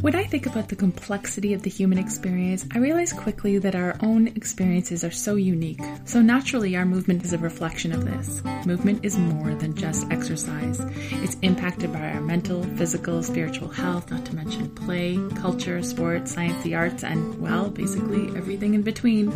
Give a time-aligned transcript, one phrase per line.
[0.00, 3.96] When I think about the complexity of the human experience, I realize quickly that our
[4.00, 5.80] own experiences are so unique.
[6.04, 8.40] So naturally, our movement is a reflection of this.
[8.64, 10.78] Movement is more than just exercise.
[11.10, 16.62] It's impacted by our mental, physical, spiritual health, not to mention play, culture, sports, science,
[16.62, 19.32] the arts, and, well, basically everything in between.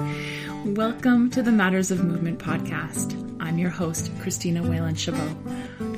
[0.77, 3.19] Welcome to the Matters of Movement podcast.
[3.41, 5.37] I'm your host, Christina Whalen Chabot.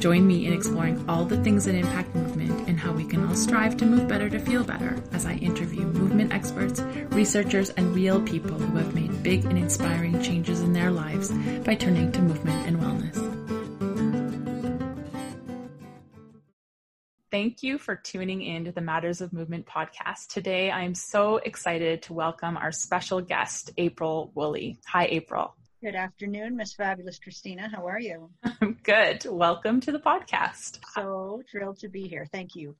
[0.04, 3.34] Join me in exploring all the things that impact movement and how we can all
[3.34, 8.20] strive to move better to feel better as I interview movement experts, researchers, and real
[8.20, 12.66] people who have made big and inspiring changes in their lives by turning to movement
[12.66, 13.16] and wellness.
[17.30, 20.26] Thank you for tuning in to the Matters of Movement podcast.
[20.28, 24.76] Today, I am so excited to welcome our special guest, April Woolley.
[24.86, 25.56] Hi, April.
[25.84, 27.68] Good afternoon, Miss Fabulous Christina.
[27.68, 28.30] How are you?
[28.62, 29.26] I'm good.
[29.28, 30.78] Welcome to the podcast.
[30.94, 32.26] So thrilled to be here.
[32.32, 32.74] Thank you.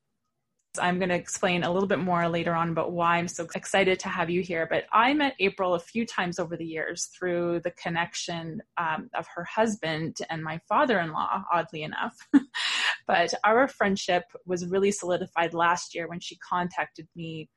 [0.78, 3.98] I'm going to explain a little bit more later on about why I'm so excited
[4.00, 4.66] to have you here.
[4.70, 9.26] But I met April a few times over the years through the connection um, of
[9.34, 12.16] her husband and my father in law, oddly enough.
[13.06, 17.50] but our friendship was really solidified last year when she contacted me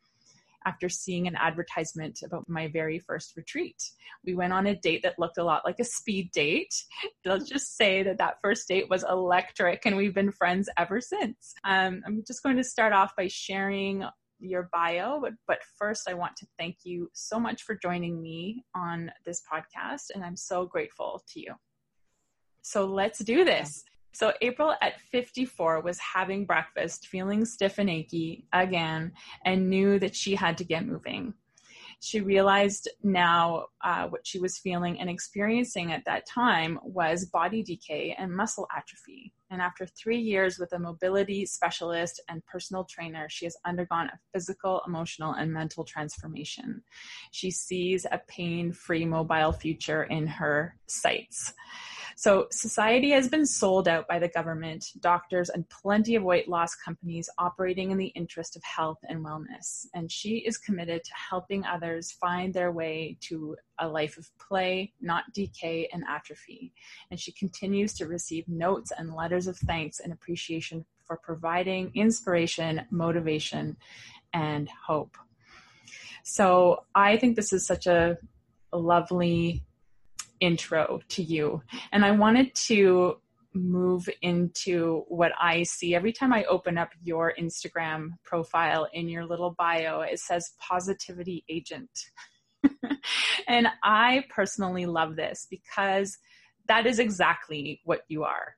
[0.68, 3.82] after seeing an advertisement about my very first retreat.
[4.26, 6.76] We went on a date that looked a lot like a speed date.
[7.26, 11.54] Let's just say that that first date was electric and we've been friends ever since.
[11.64, 14.04] Um, I'm just going to start off by sharing
[14.40, 18.66] your bio, but, but first I want to thank you so much for joining me
[18.76, 21.54] on this podcast and I'm so grateful to you.
[22.62, 23.86] So let's do this.
[24.18, 29.12] So April at 54 was having breakfast, feeling stiff and achy again,
[29.46, 31.36] and knew that she had to get moving.
[32.00, 37.62] She realized now uh, what she was feeling and experiencing at that time was body
[37.62, 39.36] decay and muscle atrophy.
[39.52, 44.20] And after three years with a mobility specialist and personal trainer, she has undergone a
[44.34, 46.82] physical, emotional, and mental transformation.
[47.30, 51.54] She sees a pain free mobile future in her sights.
[52.20, 56.74] So society has been sold out by the government, doctors, and plenty of weight loss
[56.74, 59.86] companies operating in the interest of health and wellness.
[59.94, 64.94] And she is committed to helping others find their way to a life of play,
[65.00, 66.74] not decay and atrophy.
[67.12, 72.82] And she continues to receive notes and letters of thanks and appreciation for providing inspiration,
[72.90, 73.78] motivation,
[74.34, 75.18] and hope.
[76.24, 78.18] So I think this is such a,
[78.74, 79.64] lovely
[80.40, 81.62] intro to you.
[81.92, 83.18] And I wanted to
[83.54, 89.26] move into what I see every time I open up your Instagram profile in your
[89.26, 90.02] little bio.
[90.02, 91.90] It says positivity agent.
[93.48, 96.18] and I personally love this because
[96.68, 98.56] that is exactly what you are.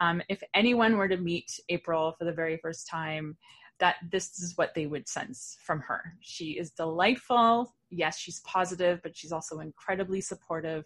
[0.00, 3.36] Um, if anyone were to meet April for the very first time,
[3.80, 6.14] that this is what they would sense from her.
[6.20, 7.74] She is delightful.
[7.94, 10.84] Yes, she's positive, but she's also incredibly supportive.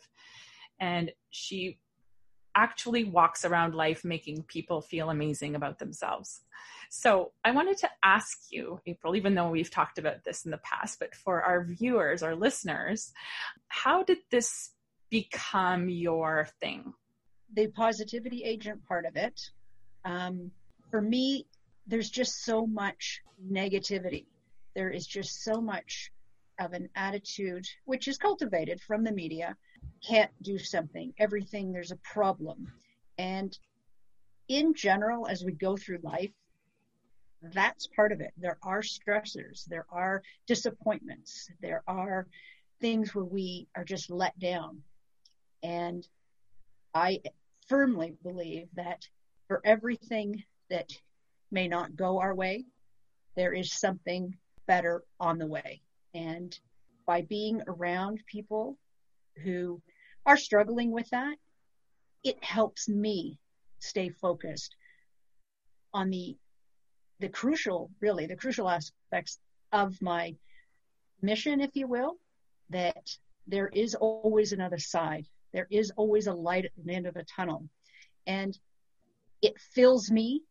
[0.80, 1.78] And she
[2.54, 6.41] actually walks around life making people feel amazing about themselves.
[6.91, 10.58] So I wanted to ask you, April, even though we've talked about this in the
[10.58, 13.12] past, but for our viewers, our listeners,
[13.68, 14.70] how did this
[15.08, 16.92] become your thing?
[17.54, 19.41] The positivity agent part of it.
[20.04, 20.50] Um,
[20.91, 21.47] for me,
[21.86, 23.20] there's just so much
[23.52, 24.26] negativity.
[24.74, 26.10] There is just so much
[26.58, 29.56] of an attitude, which is cultivated from the media,
[30.06, 31.12] can't do something.
[31.19, 32.72] Everything, there's a problem.
[33.19, 33.56] And
[34.48, 36.32] in general, as we go through life,
[37.42, 38.32] that's part of it.
[38.36, 42.26] There are stressors, there are disappointments, there are
[42.80, 44.82] things where we are just let down.
[45.62, 46.06] And
[46.94, 47.20] I
[47.68, 49.06] firmly believe that
[49.47, 50.91] for everything that
[51.50, 52.64] may not go our way,
[53.36, 54.36] there is something
[54.66, 55.80] better on the way.
[56.14, 56.58] And
[57.06, 58.76] by being around people
[59.42, 59.80] who
[60.26, 61.36] are struggling with that,
[62.24, 63.38] it helps me
[63.78, 64.74] stay focused
[65.94, 66.36] on the
[67.20, 69.41] the crucial, really, the crucial aspects
[69.72, 70.36] of my
[71.21, 72.16] mission, if you will,
[72.71, 73.10] that
[73.47, 75.27] there is always another side.
[75.53, 77.65] There is always a light at the end of a tunnel.
[78.27, 78.56] And
[79.42, 80.42] it fills me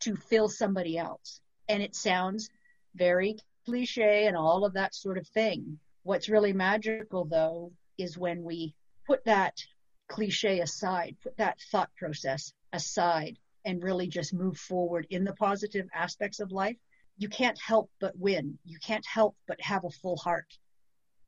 [0.00, 1.40] to fill somebody else.
[1.68, 2.50] And it sounds
[2.94, 5.78] very cliche and all of that sort of thing.
[6.02, 8.74] What's really magical though is when we
[9.06, 9.62] put that
[10.08, 15.86] cliche aside, put that thought process aside and really just move forward in the positive
[15.94, 16.76] aspects of life,
[17.18, 18.58] you can't help but win.
[18.64, 20.58] You can't help but have a full heart.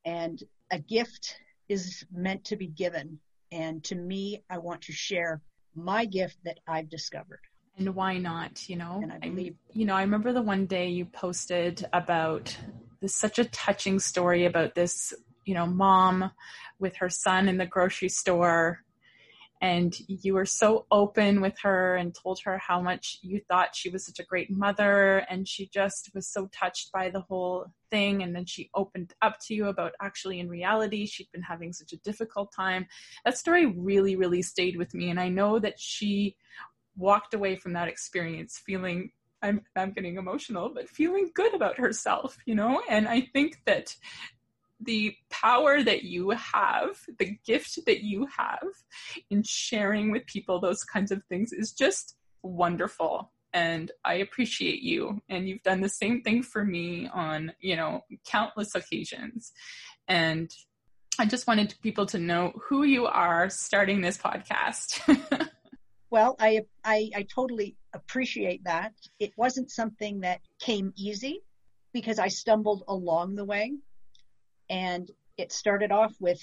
[0.05, 1.37] And a gift
[1.69, 3.21] is meant to be given.
[3.53, 5.41] And to me, I want to share
[5.75, 7.41] my gift that I've discovered.
[7.77, 8.69] And why not?
[8.69, 11.87] You know, and I believe, I, you know, I remember the one day you posted
[11.93, 12.57] about
[13.01, 15.13] this such a touching story about this,
[15.45, 16.31] you know, mom
[16.79, 18.85] with her son in the grocery store
[19.65, 23.89] and you were so open with her and told her how much you thought she
[23.89, 28.23] was such a great mother and she just was so touched by the whole thing
[28.23, 31.95] and then she opened up to you about actually in reality she'd been having such
[31.95, 32.87] a difficult time
[33.25, 36.37] that story really really stayed with me and i know that she
[36.97, 39.11] walked away from that experience feeling
[39.43, 42.83] I'm, I'm getting emotional, but feeling good about herself, you know?
[42.89, 43.95] And I think that
[44.81, 48.69] the power that you have, the gift that you have
[49.31, 53.33] in sharing with people those kinds of things is just wonderful.
[53.53, 55.21] And I appreciate you.
[55.29, 59.53] And you've done the same thing for me on, you know, countless occasions.
[60.09, 60.51] And
[61.19, 65.49] I just wanted people to know who you are starting this podcast.
[66.15, 68.93] well, I, I, I totally appreciate that.
[69.19, 71.43] It wasn't something that came easy
[71.93, 73.73] because I stumbled along the way
[74.71, 76.41] and it started off with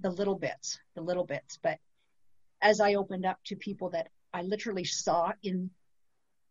[0.00, 1.58] the little bits, the little bits.
[1.62, 1.80] But
[2.62, 5.68] as I opened up to people that I literally saw in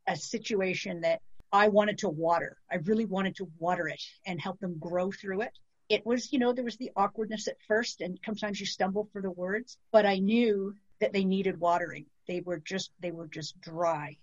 [0.06, 4.59] a situation that I wanted to water, I really wanted to water it and help
[4.59, 5.57] them grow through it.
[5.89, 9.23] It was, you know, there was the awkwardness at first, and sometimes you stumble for
[9.23, 12.06] the words, but I knew that they needed watering.
[12.27, 14.18] They were just, they were just dry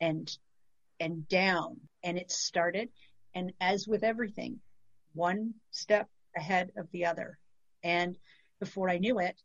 [0.00, 0.30] and,
[0.98, 1.80] and down.
[2.02, 2.88] And it started.
[3.34, 4.60] And as with everything,
[5.14, 7.38] one step ahead of the other.
[7.82, 8.16] And
[8.58, 9.40] before I knew it,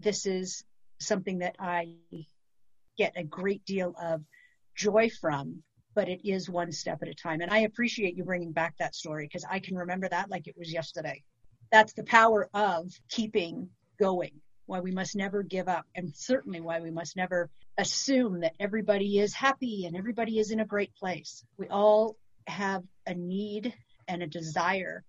[0.00, 0.64] this is
[1.00, 1.94] something that I
[2.96, 4.22] get a great deal of
[4.76, 5.62] joy from,
[5.94, 7.40] but it is one step at a time.
[7.40, 10.56] And I appreciate you bringing back that story because I can remember that like it
[10.56, 11.22] was yesterday.
[11.72, 13.68] That's the power of keeping
[13.98, 14.32] going,
[14.66, 19.18] why we must never give up, and certainly why we must never assume that everybody
[19.18, 21.44] is happy and everybody is in a great place.
[21.58, 22.16] We all
[22.46, 23.74] have a need
[24.08, 25.02] and a desire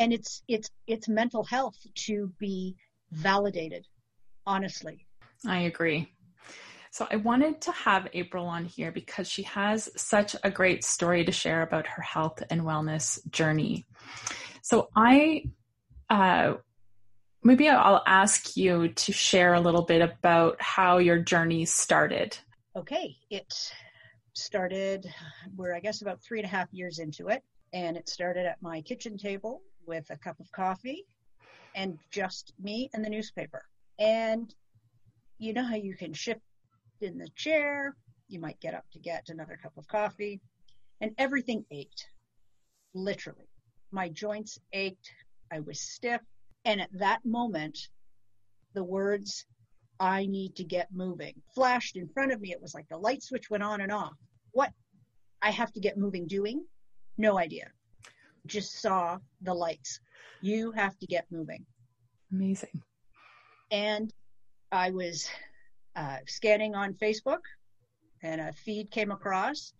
[0.00, 2.74] and it's it's it's mental health to be
[3.12, 3.86] validated
[4.46, 5.06] honestly.
[5.46, 6.12] I agree.
[6.92, 11.24] So i wanted to have april on here because she has such a great story
[11.24, 13.86] to share about her health and wellness journey.
[14.62, 15.44] So i
[16.08, 16.54] uh,
[17.42, 22.36] maybe i'll ask you to share a little bit about how your journey started.
[22.76, 23.16] Okay.
[23.30, 23.52] It
[24.34, 25.12] started
[25.56, 27.42] we're i guess about three and a half years into it
[27.72, 31.04] and it started at my kitchen table with a cup of coffee
[31.74, 33.64] and just me and the newspaper.
[33.98, 34.52] And
[35.38, 36.40] you know how you can shift
[37.00, 37.96] in the chair,
[38.28, 40.40] you might get up to get another cup of coffee,
[41.00, 42.06] and everything ached,
[42.94, 43.48] literally.
[43.90, 45.10] My joints ached,
[45.52, 46.20] I was stiff,
[46.64, 47.78] and at that moment,
[48.74, 49.46] the words,
[49.98, 52.52] I need to get moving, flashed in front of me.
[52.52, 54.14] It was like the light switch went on and off.
[54.52, 54.72] What
[55.42, 56.64] I have to get moving doing
[57.16, 57.70] no idea.
[58.46, 60.00] Just saw the lights.
[60.40, 61.66] You have to get moving.
[62.32, 62.82] Amazing.
[63.70, 64.12] And
[64.72, 65.28] I was
[65.96, 67.40] uh, scanning on Facebook
[68.22, 69.72] and a feed came across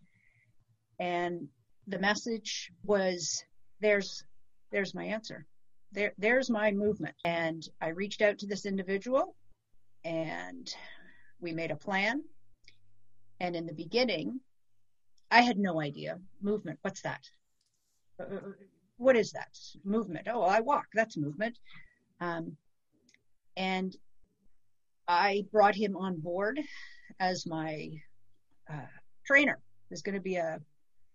[0.99, 1.49] and
[1.87, 3.43] the message was
[3.81, 4.25] there's
[4.71, 5.47] there's my answer
[5.93, 9.35] there there's my movement and i reached out to this individual
[10.05, 10.75] and
[11.41, 12.23] we made a plan
[13.41, 14.41] and in the beginning
[15.31, 16.19] I had no idea.
[16.43, 17.23] Movement, what's that?
[18.19, 18.25] Uh,
[18.97, 19.57] what is that?
[19.85, 20.27] Movement.
[20.31, 20.87] Oh, I walk.
[20.93, 21.59] That's movement.
[22.21, 22.57] Um,
[23.57, 23.97] and
[25.07, 26.61] I brought him on board
[27.21, 27.91] as my
[28.69, 28.87] uh,
[29.25, 29.59] trainer.
[29.91, 30.61] It was going to be a,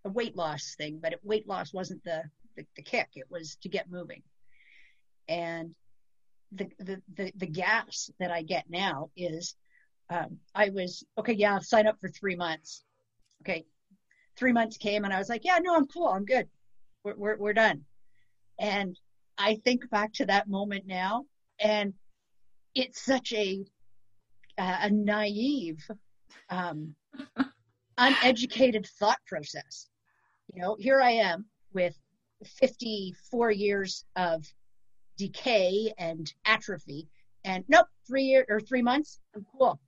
[0.04, 2.22] a weight loss thing, but it, weight loss wasn't the,
[2.56, 3.08] the, the kick.
[3.14, 4.22] It was to get moving.
[5.28, 5.74] And
[6.52, 9.56] the, the, the, the gas that I get now is
[10.10, 12.84] um, I was, okay, yeah, I'll sign up for three months.
[13.42, 13.64] Okay,
[14.36, 16.08] three months came and I was like, yeah, no, I'm cool.
[16.08, 16.48] I'm good.
[17.04, 17.84] We're, we're, we're done.
[18.58, 18.98] And
[19.38, 21.24] I think back to that moment now
[21.58, 21.94] and
[22.74, 23.64] it's such a,
[24.58, 25.82] uh, a naive,
[26.50, 26.94] um,
[27.98, 29.88] uneducated thought process.
[30.52, 31.96] You know, here I am with
[32.44, 34.44] 54 years of
[35.16, 37.08] decay and atrophy
[37.46, 39.78] and nope, three year or three months, I'm cool.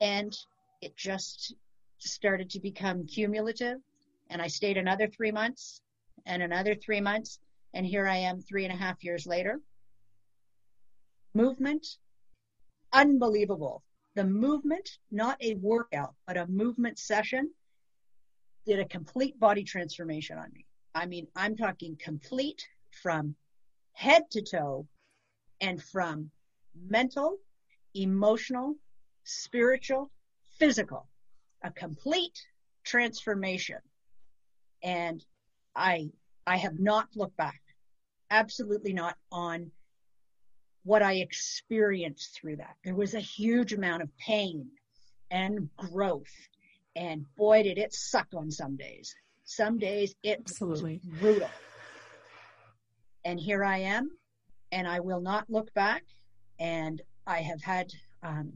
[0.00, 0.34] And
[0.80, 1.54] it just
[1.98, 3.78] started to become cumulative.
[4.30, 5.82] And I stayed another three months
[6.24, 7.40] and another three months.
[7.74, 9.60] And here I am three and a half years later.
[11.34, 11.86] Movement,
[12.92, 13.82] unbelievable.
[14.14, 17.50] The movement, not a workout, but a movement session,
[18.64, 20.64] did a complete body transformation on me.
[20.94, 23.36] I mean, I'm talking complete from
[24.00, 24.86] head to toe
[25.60, 26.30] and from
[26.88, 27.36] mental,
[27.94, 28.74] emotional,
[29.24, 30.10] spiritual,
[30.58, 31.06] physical,
[31.62, 32.38] a complete
[32.82, 33.76] transformation.
[34.82, 35.22] And
[35.76, 36.08] I,
[36.46, 37.60] I have not looked back,
[38.30, 39.70] absolutely not on
[40.84, 42.76] what I experienced through that.
[42.82, 44.66] There was a huge amount of pain
[45.30, 46.32] and growth.
[46.96, 49.14] And boy, did it suck on some days.
[49.44, 51.02] Some days it Absolutely.
[51.04, 51.50] was brutal.
[53.24, 54.10] And here I am,
[54.72, 56.04] and I will not look back.
[56.58, 58.52] And I have had um,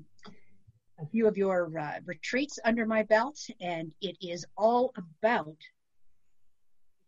[1.01, 5.57] a few of your uh, retreats under my belt, and it is all about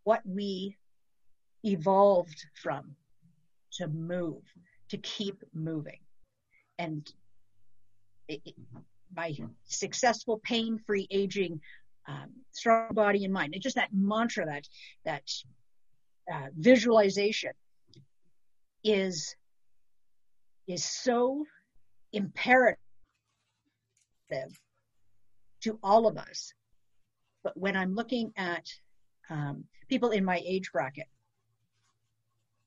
[0.04, 0.76] what we
[1.64, 2.94] evolved from
[3.72, 4.42] to move,
[4.90, 5.98] to keep moving.
[6.78, 7.10] And
[8.28, 8.54] it, it,
[9.14, 11.60] my successful pain-free aging,
[12.06, 14.68] um, strong body and mind, and just that mantra, that
[15.04, 15.28] that
[16.56, 17.52] visualization
[18.84, 19.34] is
[20.68, 21.44] is so
[22.12, 22.66] imperative
[25.60, 26.52] to all of us.
[27.44, 28.66] But when I'm looking at
[29.30, 31.06] um, people in my age bracket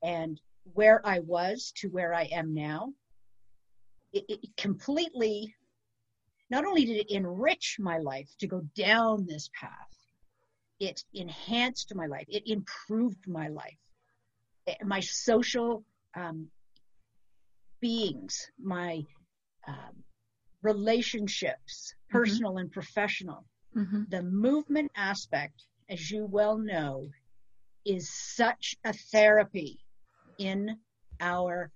[0.02, 0.40] and
[0.72, 2.92] where I was to where I am now,
[4.12, 5.54] it, it completely,
[6.48, 9.99] not only did it enrich my life to go down this path,
[10.80, 13.78] it enhanced my life, it improved my life,
[14.84, 15.84] my social
[16.16, 16.48] um,
[17.80, 19.04] beings, my
[19.68, 20.02] um,
[20.62, 22.18] relationships, Mm-hmm.
[22.18, 23.44] personal and professional.
[23.76, 24.02] Mm-hmm.
[24.08, 27.08] The movement aspect, as you well know,
[27.84, 29.78] is such a therapy
[30.38, 30.76] in
[31.20, 31.70] our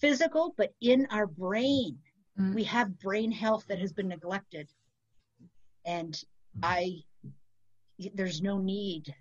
[0.00, 1.98] physical, but in our brain.
[2.38, 2.54] Mm.
[2.54, 4.68] We have brain health that has been neglected.
[5.84, 6.16] And
[6.62, 7.02] I,
[8.14, 9.14] there's no need.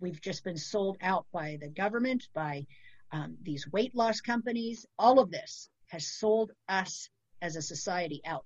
[0.00, 2.66] We've just been sold out by the government, by
[3.12, 4.86] um, these weight loss companies.
[4.98, 7.08] All of this has sold us
[7.42, 8.44] as a society out.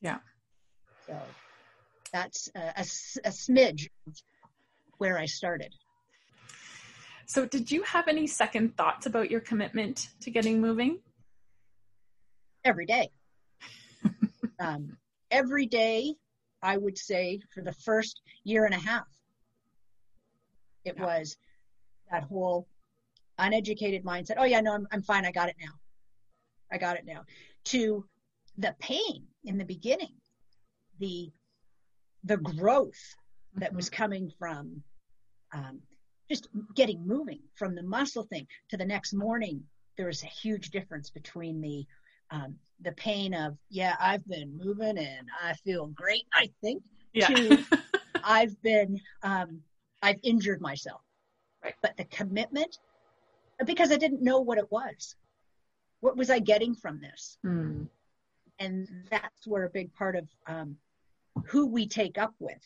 [0.00, 0.18] Yeah.
[1.06, 1.16] So
[2.12, 2.80] that's a, a,
[3.24, 3.88] a smidge
[4.98, 5.72] where I started.
[7.26, 11.00] So, did you have any second thoughts about your commitment to getting moving?
[12.64, 13.10] Every day.
[14.60, 14.96] um,
[15.30, 16.14] every day,
[16.62, 19.06] I would say for the first year and a half,
[20.84, 21.04] it Yeah.
[21.04, 21.36] was
[22.10, 22.68] that whole
[23.38, 24.34] uneducated mindset.
[24.38, 25.24] Oh yeah, no, I'm, I'm fine.
[25.24, 25.72] I got it now.
[26.70, 27.24] I got it now.
[27.66, 28.06] To
[28.56, 30.14] the pain in the beginning,
[30.98, 31.30] the
[32.24, 33.14] the growth
[33.54, 34.82] that was coming from
[35.52, 35.80] um,
[36.28, 39.62] just getting moving from the muscle thing to the next morning.
[39.96, 41.86] There was a huge difference between the
[42.30, 46.24] um, the pain of yeah, I've been moving and I feel great.
[46.34, 46.82] I think
[47.12, 47.28] Yeah.
[47.28, 47.64] to
[48.24, 49.60] I've been um,
[50.02, 51.00] I've injured myself.
[51.62, 51.74] Right.
[51.82, 52.78] But the commitment
[53.66, 55.16] because I didn't know what it was.
[56.00, 57.38] What was I getting from this?
[57.42, 57.84] Hmm.
[58.60, 60.76] and that's where a big part of um,
[61.44, 62.62] who we take up with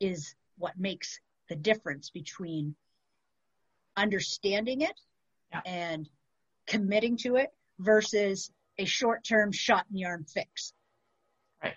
[0.00, 2.74] is what makes the difference between
[3.96, 4.98] understanding it
[5.52, 5.60] Yeah.
[5.66, 6.08] and
[6.66, 10.72] committing to it versus a short-term shot in the arm fix.
[11.62, 11.74] Right.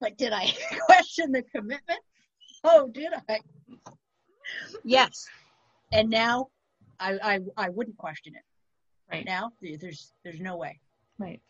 [0.00, 0.52] Like, did I
[0.86, 2.00] question the commitment?
[2.64, 3.40] Oh, did I?
[4.84, 5.26] Yes.
[5.92, 6.48] And now
[6.98, 8.42] I, I, I wouldn't question it.
[9.10, 9.24] Right.
[9.24, 10.80] Now there's, there's no way.
[11.18, 11.40] Right.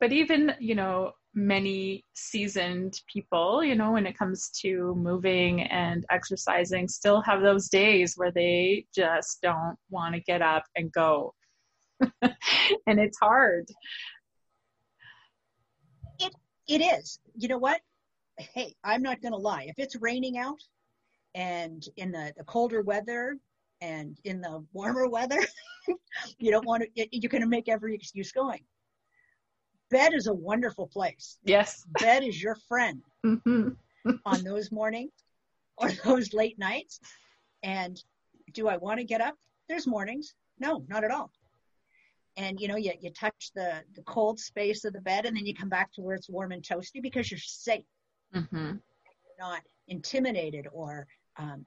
[0.00, 6.04] But even, you know, many seasoned people, you know, when it comes to moving and
[6.10, 11.34] exercising, still have those days where they just don't want to get up and go.
[12.22, 13.68] and it's hard.
[16.18, 16.34] It
[16.68, 17.18] It is.
[17.36, 17.80] You know what?
[18.38, 19.66] Hey, I'm not going to lie.
[19.68, 20.60] If it's raining out
[21.34, 23.36] and in the, the colder weather
[23.80, 25.40] and in the warmer weather,
[26.38, 28.60] you don't want to, you're going to make every excuse going.
[29.90, 31.38] Bed is a wonderful place.
[31.44, 31.84] Yes.
[32.00, 33.68] Bed is your friend hmm
[34.26, 35.12] on those mornings
[35.76, 36.98] or those late nights.
[37.62, 38.02] And
[38.52, 39.34] do I want to get up?
[39.68, 40.34] There's mornings.
[40.58, 41.30] No, not at all.
[42.36, 45.44] And you know, you, you touch the, the cold space of the bed and then
[45.46, 47.84] you come back to where it's warm and toasty because you're safe.
[48.32, 51.64] hmm You're not intimidated or um,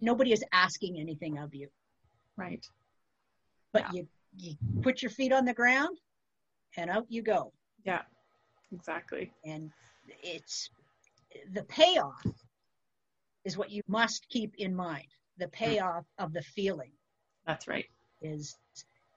[0.00, 1.68] nobody is asking anything of you.
[2.36, 2.64] Right.
[3.72, 4.00] But Yeah.
[4.00, 5.98] you, you put your feet on the ground
[6.76, 7.52] and out you go.
[7.84, 8.02] Yeah.
[8.72, 9.30] Exactly.
[9.44, 9.70] And
[10.22, 10.70] it's
[11.52, 12.26] the payoff
[13.44, 15.06] is what you must keep in mind.
[15.38, 16.92] The payoff of the feeling
[17.46, 17.86] That's right.
[18.20, 18.56] is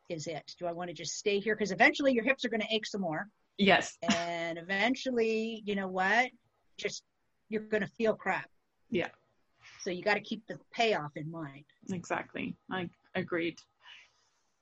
[0.10, 0.56] is it.
[0.60, 1.56] Do I want to just stay here?
[1.56, 3.28] Because eventually your hips are going to ache some more.
[3.58, 3.98] Yes.
[4.10, 6.30] And eventually, you know what?
[6.78, 7.04] Just
[7.50, 8.50] you're going to feel crap.
[8.90, 9.10] Yeah.
[9.82, 11.66] So you got to keep the payoff in mind.
[11.92, 12.56] Exactly.
[12.72, 13.58] I agreed.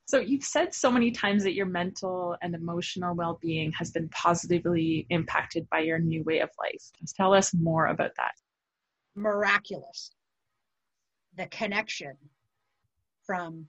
[0.05, 5.05] So you've said so many times that your mental and emotional well-being has been positively
[5.09, 6.83] impacted by your new way of life.
[7.15, 8.33] Tell us more about that.
[9.15, 10.11] Miraculous.
[11.37, 12.15] The connection
[13.25, 13.67] from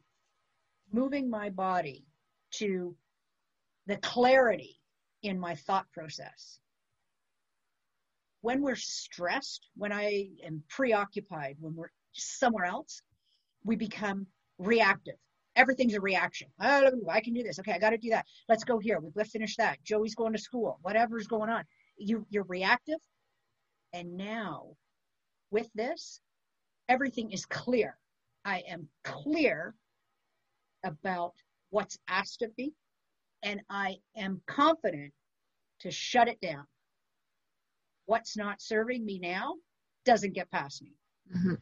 [0.95, 2.05] moving my body
[2.53, 2.95] to
[3.87, 4.81] the clarity
[5.23, 6.61] in my thought process.
[8.43, 13.03] When we're stressed, when I am preoccupied, when we're somewhere else,
[13.65, 14.27] we become
[14.59, 15.17] reactive.
[15.57, 16.49] Everything's a reaction.
[16.61, 17.59] Oh, I can do this.
[17.59, 18.27] Okay, I got to do that.
[18.49, 19.01] Let's go here.
[19.01, 19.83] We've let's finish that.
[19.83, 20.79] Joey's going to school.
[20.83, 21.65] Whatever's going on.
[21.97, 22.99] You, you're reactive.
[23.93, 24.77] And now,
[25.51, 26.21] with this,
[26.89, 27.97] everything is clear.
[28.45, 29.75] I am clear
[30.85, 31.33] about
[31.71, 32.73] what's asked of me,
[33.43, 35.12] and I am confident
[35.81, 36.67] to shut it down.
[38.07, 39.55] What's not serving me now
[40.05, 40.93] doesn't get past me.
[41.35, 41.55] Mm-hmm.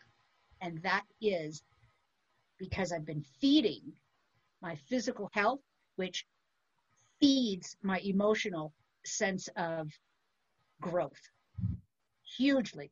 [0.60, 1.62] And that is
[2.58, 3.80] because I've been feeding
[4.60, 5.60] my physical health,
[5.96, 6.24] which
[7.20, 8.72] feeds my emotional
[9.04, 9.88] sense of
[10.80, 11.20] growth
[12.36, 12.90] hugely.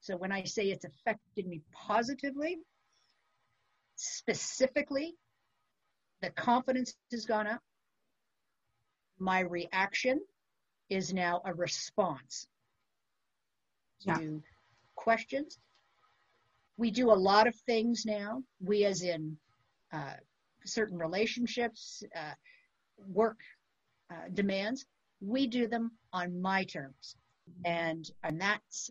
[0.00, 2.58] So when I say it's affected me positively,
[3.96, 5.14] specifically,
[6.20, 7.60] the confidence has gone up.
[9.18, 10.20] My reaction
[10.90, 12.46] is now a response
[14.02, 14.38] to yeah.
[14.94, 15.58] questions.
[16.76, 18.42] We do a lot of things now.
[18.60, 19.36] We, as in
[19.92, 20.14] uh,
[20.64, 22.34] certain relationships, uh,
[23.06, 23.38] work
[24.10, 24.86] uh, demands,
[25.20, 27.16] we do them on my terms,
[27.64, 28.90] and and that's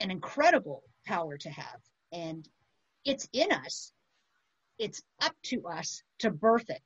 [0.00, 1.80] an incredible power to have.
[2.12, 2.48] And
[3.04, 3.92] it's in us.
[4.82, 6.82] It's up to us to birth it.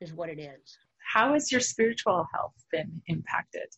[0.00, 3.68] Is what it is how has your spiritual health been impacted?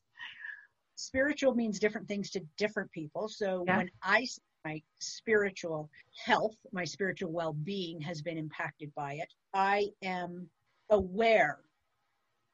[0.97, 3.29] Spiritual means different things to different people.
[3.29, 3.77] So yeah.
[3.77, 4.27] when I
[4.65, 5.89] my spiritual
[6.25, 9.29] health, my spiritual well being has been impacted by it.
[9.55, 10.49] I am
[10.91, 11.61] aware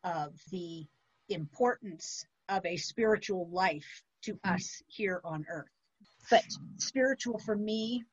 [0.03, 0.85] of the
[1.31, 4.55] importance of a spiritual life to mm-hmm.
[4.55, 5.71] us here on earth.
[6.31, 6.45] But
[6.79, 8.05] spiritual for me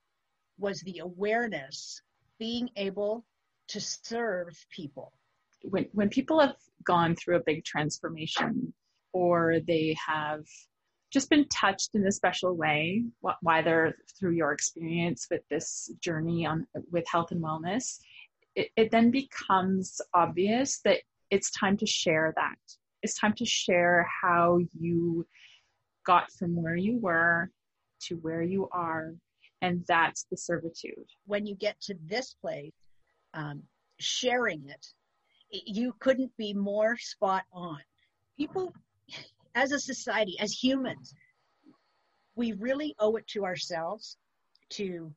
[0.58, 2.02] was the awareness,
[2.42, 3.24] being able
[3.70, 5.14] to serve people,
[5.64, 8.74] when when people have gone through a big transformation
[9.14, 10.44] or they have
[11.14, 13.04] just been touched in a special way
[13.42, 18.00] whether through your experience with this journey on with health and wellness
[18.56, 21.00] it, it then becomes obvious that
[21.30, 22.58] it's time to share that.
[23.02, 25.26] It's time to share how you
[26.06, 27.50] got from where you were
[28.08, 29.14] to where you are
[29.62, 32.74] and that's the servitude when you get to this place
[33.34, 33.62] um,
[34.00, 34.86] sharing it
[35.52, 37.80] you couldn't be more spot on.
[38.38, 38.74] People,
[39.56, 41.14] as a society, as humans,
[42.36, 44.18] we really owe it to ourselves
[44.70, 45.14] to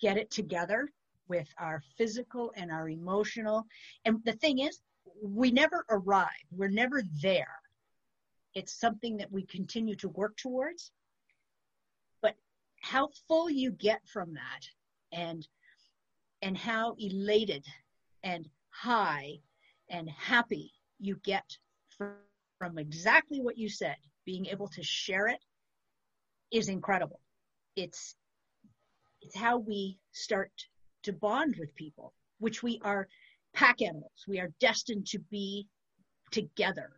[0.00, 0.90] get it together
[1.28, 3.64] with our physical and our emotional.
[4.04, 4.80] And the thing is,
[5.22, 7.60] we never arrive, we're never there.
[8.54, 10.90] It's something that we continue to work towards.
[12.80, 14.68] How full you get from that
[15.12, 15.46] and
[16.42, 17.66] and how elated
[18.22, 19.38] and high
[19.90, 21.58] and happy you get
[21.96, 22.14] from,
[22.58, 25.44] from exactly what you said, being able to share it
[26.50, 27.20] is incredible.
[27.76, 28.14] It's
[29.20, 30.52] it's how we start
[31.02, 33.08] to bond with people, which we are
[33.52, 34.24] pack animals.
[34.28, 35.66] We are destined to be
[36.30, 36.92] together.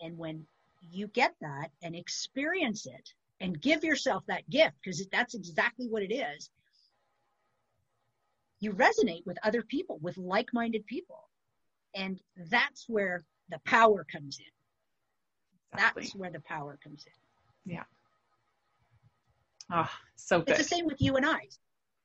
[0.00, 0.46] And when
[0.80, 6.02] you get that and experience it and give yourself that gift, because that's exactly what
[6.02, 6.50] it is,
[8.60, 11.28] you resonate with other people, with like minded people.
[11.94, 12.18] And
[12.50, 14.46] that's where the power comes in.
[15.72, 16.02] Exactly.
[16.02, 17.72] That's where the power comes in.
[17.74, 17.84] Yeah.
[19.70, 20.50] Oh, so good.
[20.50, 21.48] It's the same with you and I.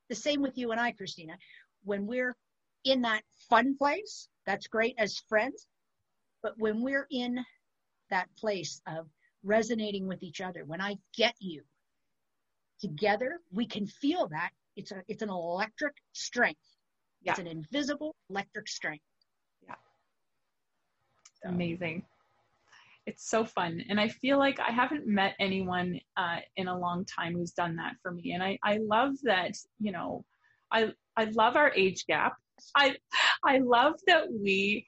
[0.10, 1.38] The same with you and I, Christina.
[1.84, 2.36] When we're
[2.84, 5.67] in that fun place, that's great as friends.
[6.44, 7.46] But when we're in
[8.10, 9.08] that place of
[9.43, 11.63] resonating with each other, when I get you
[12.80, 16.60] together, we can feel that it's a it's an electric strength.
[17.21, 17.32] Yeah.
[17.32, 19.04] It's an invisible electric strength.
[19.67, 19.75] Yeah.
[21.43, 21.49] So.
[21.49, 22.04] Amazing.
[23.06, 23.84] It's so fun.
[23.89, 27.75] And I feel like I haven't met anyone uh, in a long time who's done
[27.77, 28.34] that for me.
[28.34, 30.23] And I, I love that, you know,
[30.71, 32.34] I I love our age gap.
[32.75, 32.95] I
[33.43, 34.86] I love that we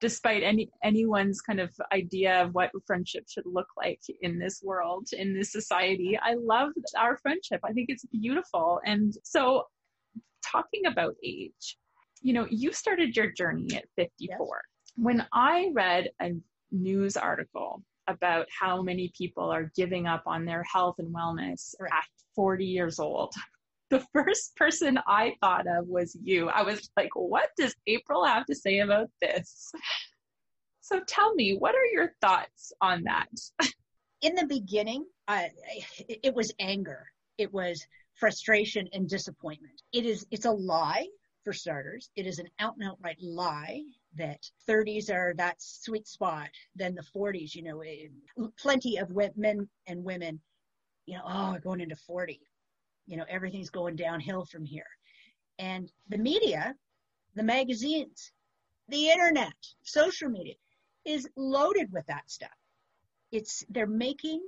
[0.00, 5.08] despite any anyone's kind of idea of what friendship should look like in this world
[5.12, 9.64] in this society i love our friendship i think it's beautiful and so
[10.44, 11.78] talking about age
[12.20, 14.92] you know you started your journey at 54 yes.
[14.96, 16.32] when i read a
[16.70, 21.90] news article about how many people are giving up on their health and wellness right.
[21.92, 22.04] at
[22.34, 23.34] 40 years old
[23.90, 26.48] the first person I thought of was you.
[26.48, 29.70] I was like, what does April have to say about this?
[30.80, 33.28] So tell me, what are your thoughts on that?
[34.22, 35.50] In the beginning, I,
[36.08, 37.06] it was anger.
[37.38, 39.82] It was frustration and disappointment.
[39.92, 41.06] It is, it's a lie
[41.44, 42.10] for starters.
[42.16, 43.82] It is an out and outright lie
[44.16, 46.48] that 30s are that sweet spot.
[46.74, 48.10] Then the 40s, you know, it,
[48.58, 50.40] plenty of men and women,
[51.04, 52.40] you know, oh, going into 40
[53.06, 54.86] you know everything's going downhill from here.
[55.58, 56.74] And the media
[57.34, 58.32] the magazines
[58.88, 60.54] the internet social media
[61.04, 62.56] is loaded with that stuff.
[63.32, 64.42] It's they're making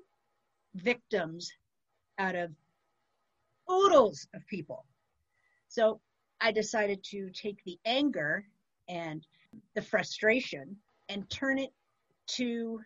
[0.74, 1.50] victims
[2.18, 2.50] out of
[3.70, 4.84] oodles of people.
[5.68, 6.00] So
[6.40, 8.44] i decided to take the anger
[8.88, 9.26] and
[9.74, 10.76] the frustration
[11.08, 11.70] and turn it
[12.26, 12.80] to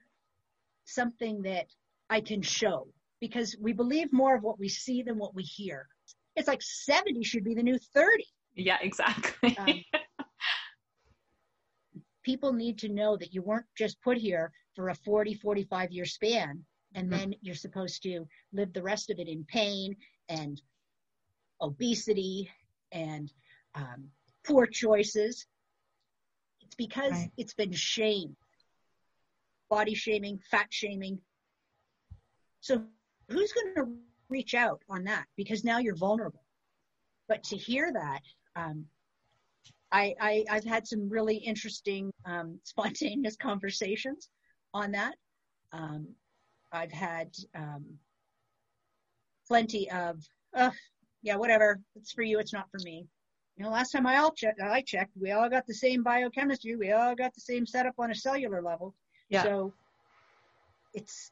[0.84, 1.66] something that
[2.10, 2.86] i can show
[3.22, 5.86] because we believe more of what we see than what we hear.
[6.34, 8.24] It's like 70 should be the new 30.
[8.56, 9.56] Yeah, exactly.
[9.58, 9.84] um,
[12.24, 16.04] people need to know that you weren't just put here for a 40, 45 year
[16.04, 16.64] span,
[16.96, 17.16] and mm-hmm.
[17.16, 19.94] then you're supposed to live the rest of it in pain
[20.28, 20.60] and
[21.60, 22.50] obesity
[22.90, 23.32] and
[23.76, 24.08] um,
[24.44, 25.46] poor choices.
[26.60, 27.30] It's because right.
[27.36, 28.34] it's been shame,
[29.70, 31.20] body shaming, fat shaming.
[32.62, 32.82] So
[33.32, 33.92] who's going to
[34.28, 35.26] reach out on that?
[35.36, 36.44] Because now you're vulnerable.
[37.28, 38.20] But to hear that,
[38.56, 38.86] um,
[39.90, 44.28] I, I, have had some really interesting, um, spontaneous conversations
[44.74, 45.14] on that.
[45.72, 46.08] Um,
[46.72, 47.84] I've had um,
[49.46, 50.18] plenty of,
[50.54, 50.70] uh,
[51.22, 51.80] yeah, whatever.
[51.94, 52.38] It's for you.
[52.38, 53.06] It's not for me.
[53.56, 56.74] You know, last time I all checked, I checked, we all got the same biochemistry.
[56.76, 58.94] We all got the same setup on a cellular level.
[59.28, 59.42] Yeah.
[59.42, 59.74] So
[60.94, 61.30] it's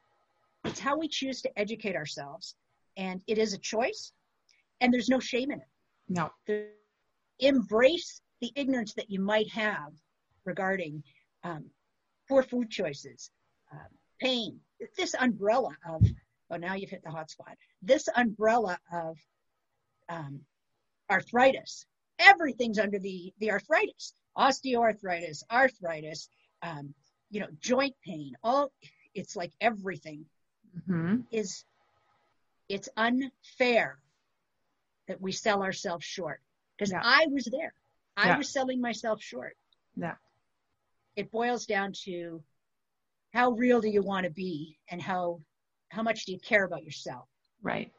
[0.65, 2.55] it's how we choose to educate ourselves.
[2.97, 4.13] And it is a choice,
[4.81, 5.69] and there's no shame in it.
[6.09, 6.31] No.
[7.39, 9.93] Embrace the ignorance that you might have
[10.45, 11.03] regarding
[11.45, 11.67] um,
[12.29, 13.31] poor food choices,
[13.73, 13.87] um,
[14.21, 14.61] pain,
[14.97, 16.03] this umbrella of,
[16.51, 19.17] oh, now you've hit the hot spot, this umbrella of
[20.09, 20.41] um,
[21.11, 21.87] arthritis.
[22.19, 26.29] Everything's under the, the arthritis, osteoarthritis, arthritis,
[26.63, 26.95] um,
[27.31, 28.73] you know, joint pain, all,
[29.15, 30.25] it's like everything
[30.79, 31.21] mm-hmm.
[31.31, 31.65] is
[32.69, 33.99] it's unfair
[35.09, 36.41] that we sell ourselves short
[36.77, 37.01] because yeah.
[37.03, 37.75] I was there.
[38.17, 38.39] I yeah.
[38.39, 39.57] was selling myself short.
[39.97, 40.15] Yeah.
[41.17, 42.43] It boils down to
[43.33, 45.41] how real do you want to be and how
[45.89, 47.27] how much do you care about yourself?
[47.63, 47.91] Right.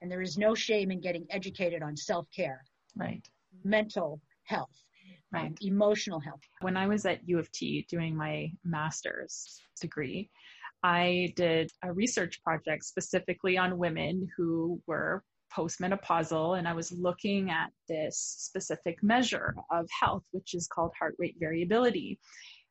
[0.00, 2.62] And there is no shame in getting educated on self-care.
[2.96, 3.26] Right.
[3.64, 4.84] Mental health.
[5.32, 5.46] Right.
[5.46, 6.40] Um, emotional health.
[6.60, 10.30] When I was at U of T doing my master's degree,
[10.84, 15.24] I did a research project specifically on women who were
[15.56, 21.14] postmenopausal, and I was looking at this specific measure of health, which is called heart
[21.18, 22.18] rate variability.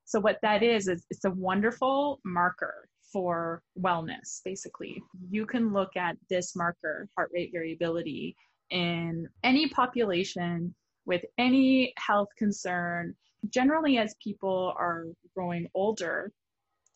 [0.05, 5.01] So, what that is, is it's a wonderful marker for wellness, basically.
[5.31, 8.35] You can look at this marker, heart rate variability,
[8.69, 13.15] in any population with any health concern.
[13.49, 16.31] Generally, as people are growing older,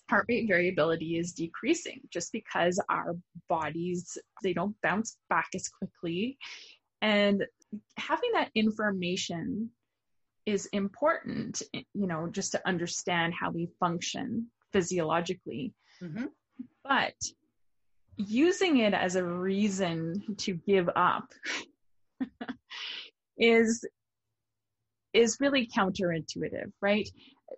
[0.09, 3.15] heart rate variability is decreasing just because our
[3.49, 6.37] bodies they don't bounce back as quickly.
[7.01, 7.45] And
[7.97, 9.69] having that information
[10.45, 15.73] is important you know just to understand how we function physiologically.
[16.01, 16.25] Mm-hmm.
[16.83, 17.15] but
[18.17, 21.33] using it as a reason to give up
[23.37, 23.83] is
[25.13, 27.09] is really counterintuitive right?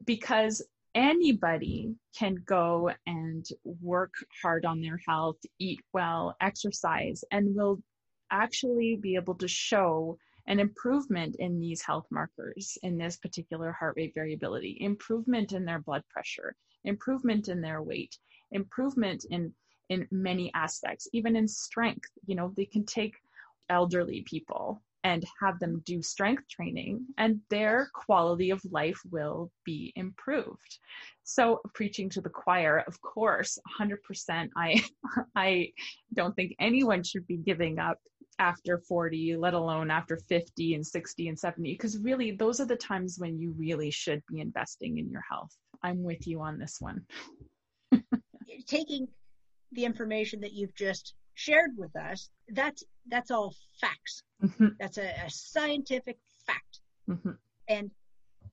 [0.05, 3.45] Because anybody can go and
[3.81, 7.81] work hard on their health, eat well, exercise, and will
[8.31, 13.93] actually be able to show an improvement in these health markers in this particular heart
[13.97, 18.17] rate variability, improvement in their blood pressure, improvement in their weight,
[18.51, 19.53] improvement in
[19.89, 22.09] in many aspects, even in strength.
[22.27, 23.15] You know, they can take
[23.69, 29.93] elderly people and have them do strength training and their quality of life will be
[29.95, 30.79] improved.
[31.23, 34.81] So preaching to the choir of course 100% i
[35.35, 35.71] i
[36.13, 37.97] don't think anyone should be giving up
[38.39, 42.75] after 40 let alone after 50 and 60 and 70 because really those are the
[42.75, 45.55] times when you really should be investing in your health.
[45.83, 47.05] I'm with you on this one.
[48.67, 49.07] Taking
[49.71, 54.23] the information that you've just shared with us, that's that's all facts.
[54.43, 54.67] Mm-hmm.
[54.79, 56.79] That's a, a, scientific fact.
[57.09, 57.31] Mm-hmm.
[57.67, 57.91] And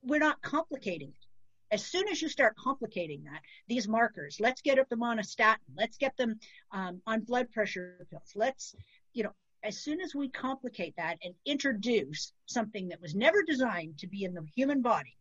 [0.01, 1.75] we're not complicating it.
[1.75, 5.73] As soon as you start complicating that, these markers, let's get them on a statin,
[5.75, 6.39] let's get them
[6.71, 8.73] um, on blood pressure pills, let's,
[9.13, 13.97] you know, as soon as we complicate that and introduce something that was never designed
[13.97, 15.17] to be in the human body,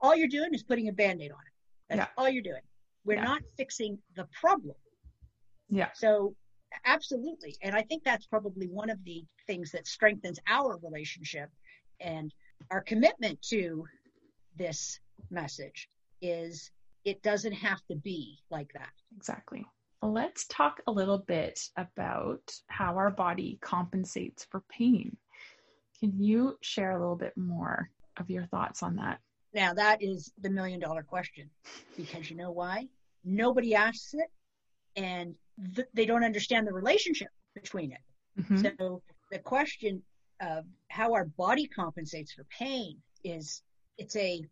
[0.00, 1.54] all you're doing is putting a band aid on it.
[1.88, 2.14] That's Yeah.
[2.16, 2.62] all you're doing.
[3.04, 3.24] We're Yeah.
[3.24, 4.76] not fixing the problem.
[5.68, 5.88] Yeah.
[5.94, 6.34] So,
[6.84, 7.56] absolutely.
[7.62, 11.50] And I think that's probably one of the things that strengthens our relationship
[12.00, 12.32] and
[12.70, 13.84] our commitment to
[14.56, 14.98] this
[15.30, 15.88] message
[16.20, 16.70] is
[17.04, 18.90] it doesn't have to be like that.
[19.16, 19.64] Exactly.
[20.02, 25.16] Let's talk a little bit about how our body compensates for pain.
[25.98, 29.18] Can you share a little bit more of your thoughts on that?
[29.54, 31.50] Now, that is the million dollar question
[31.96, 32.86] because you know why?
[33.24, 34.30] Nobody asks it
[34.94, 35.34] and
[35.74, 38.00] th- they don't understand the relationship between it.
[38.42, 38.62] Mhm.
[38.78, 40.02] So, the question
[40.40, 43.62] of how our body compensates for pain is
[43.98, 44.42] it's a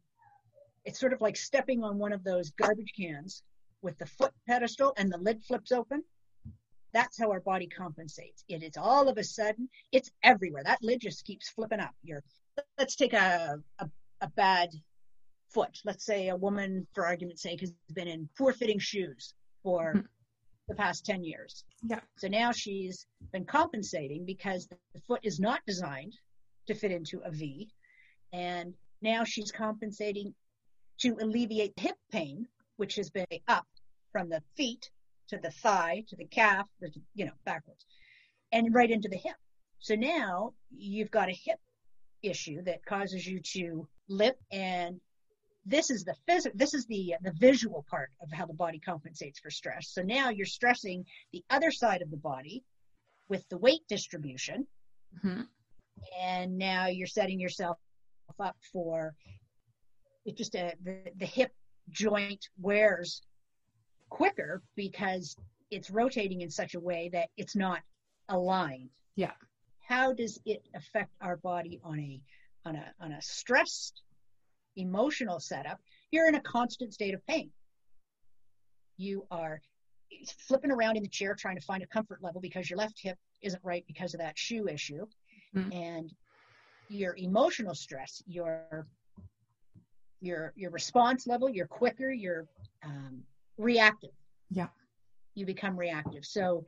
[0.84, 3.42] it's sort of like stepping on one of those garbage cans
[3.82, 6.02] with the foot pedestal and the lid flips open.
[6.92, 8.44] That's how our body compensates.
[8.48, 10.62] It is all of a sudden, it's everywhere.
[10.64, 11.94] That lid just keeps flipping up.
[12.04, 12.22] You're,
[12.78, 13.90] let's take a, a,
[14.20, 14.70] a bad
[15.50, 15.76] foot.
[15.84, 20.06] Let's say a woman, for argument's sake, has been in poor fitting shoes for Mhm.
[20.68, 21.64] The past 10 years.
[21.82, 22.00] Yeah.
[22.18, 26.14] So now she's been compensating because the foot is not designed
[26.66, 27.68] to fit into a V.
[28.32, 30.34] And now she's compensating
[31.00, 33.66] to alleviate hip pain, which has been up
[34.12, 34.90] from the feet
[35.28, 36.68] to the thigh to the calf,
[37.14, 37.84] you know, backwards,
[38.52, 39.36] and right into the hip.
[39.78, 41.58] So now you've got a hip
[42.22, 45.00] issue that causes you to lip and
[45.68, 49.38] this is the phys- this is the the visual part of how the body compensates
[49.40, 49.88] for stress.
[49.88, 52.62] So now you're stressing the other side of the body
[53.28, 54.66] with the weight distribution
[55.24, 55.48] Mhm.
[56.18, 57.78] and now you're setting yourself
[58.38, 59.14] up for
[60.24, 61.52] it just a, the, the hip
[61.90, 63.22] joint wears
[64.10, 65.36] quicker because
[65.70, 67.80] it's rotating in such a way that it's not
[68.28, 68.90] aligned.
[69.16, 69.32] Yeah.
[69.88, 72.20] How does it affect our body on a
[72.64, 74.02] on a on a stressed
[74.76, 75.78] emotional setup?
[76.10, 77.50] You're in a constant state of pain.
[78.96, 79.60] You are
[80.38, 83.18] flipping around in the chair trying to find a comfort level because your left hip
[83.42, 85.06] isn't right because of that shoe issue.
[85.54, 85.74] Mhm.
[85.74, 86.14] And
[86.88, 88.86] your emotional stress, your
[90.20, 92.46] your your response level, you're quicker, you're
[92.82, 93.22] um,
[93.58, 94.12] reactive.
[94.50, 94.68] Yeah.
[95.34, 96.24] You become reactive.
[96.24, 96.64] So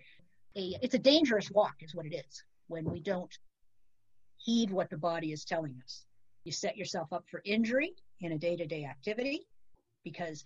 [0.57, 3.33] a, it's a dangerous walk, is what it is, when we don't
[4.37, 6.05] heed what the body is telling us.
[6.49, 9.47] You set yourself up for injury in a day to day activity
[10.03, 10.43] because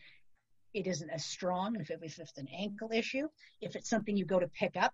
[0.74, 1.76] it isn't as strong.
[1.78, 3.28] If, it, if it's an ankle issue,
[3.60, 4.92] if it's something you go to pick up,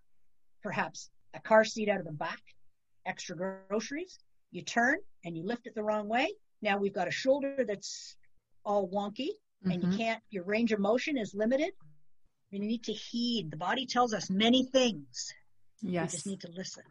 [0.62, 2.42] perhaps a car seat out of the back,
[3.06, 4.18] extra groceries,
[4.50, 6.28] you turn and you lift it the wrong way.
[6.60, 8.14] Now we've got a shoulder that's
[8.66, 9.30] all wonky
[9.64, 9.96] and you Mhm.
[9.96, 11.72] can't, your range of motion is limited.
[12.50, 13.50] You need to heed.
[13.50, 15.32] The body tells us many things.
[15.82, 16.12] We Yes.
[16.12, 16.84] just need to listen.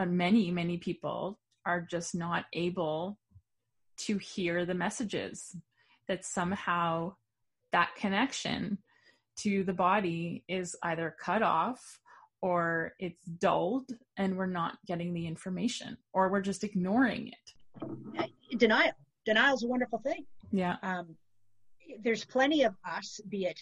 [0.00, 3.18] uh, many, many people are just not able
[3.96, 5.56] to hear the messages
[6.08, 7.14] that somehow
[7.72, 8.78] that connection
[9.36, 12.00] to the body is either cut off
[12.40, 18.58] or it's dulled and we're not getting the information or we're just ignoring it.
[18.58, 18.92] Denial.
[19.24, 20.26] Denial is a wonderful thing.
[20.52, 20.76] Yeah.
[20.82, 21.16] Um,
[22.02, 23.58] there's plenty of us, be it,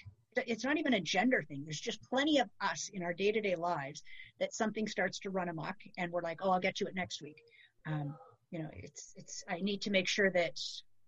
[0.46, 1.62] it's not even a gender thing.
[1.64, 4.02] There's just plenty of us in our day to day lives
[4.40, 7.22] that something starts to run amok and we're like, oh, I'll get to it next
[7.22, 7.40] week.
[7.87, 8.14] Um,
[8.51, 10.59] you know, it's, it's, I need to make sure that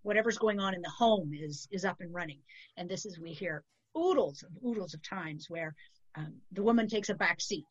[0.03, 2.41] whatever's going on in the home is, is up and running.
[2.77, 3.65] And this is, we hear
[3.97, 5.75] oodles of oodles of times where
[6.17, 7.67] um, the woman takes a back seat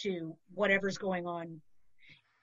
[0.00, 1.60] to whatever's going on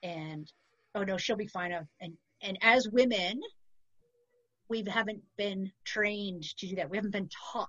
[0.02, 0.50] and,
[0.94, 1.72] oh no, she'll be fine.
[1.72, 3.40] Uh, And, and as women,
[4.68, 6.90] we haven't been trained to do that.
[6.90, 7.68] We haven't been taught.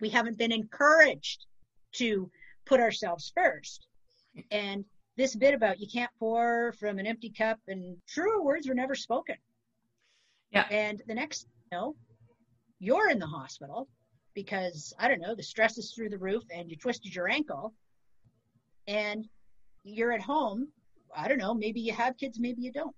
[0.00, 1.46] We haven't been encouraged
[1.94, 2.30] to
[2.66, 3.86] put ourselves first.
[4.50, 4.84] And
[5.18, 8.94] this bit about you can't pour from an empty cup and truer words were never
[8.94, 9.34] spoken.
[10.52, 10.64] Yeah.
[10.70, 11.96] And the next, you know,
[12.78, 13.88] you're in the hospital
[14.32, 17.74] because I don't know, the stress is through the roof and you twisted your ankle
[18.86, 19.26] and
[19.82, 20.68] you're at home.
[21.14, 22.94] I don't know, maybe you have kids, maybe you don't.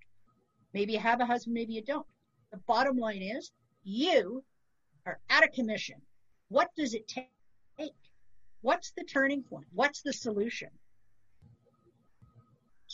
[0.74, 2.06] Maybe you have a husband, maybe you don't.
[2.52, 3.50] The bottom line is
[3.83, 4.44] you
[5.06, 5.96] are out of commission.
[6.48, 7.94] What does it take?
[8.61, 9.64] What's the turning point?
[9.72, 10.68] What's the solution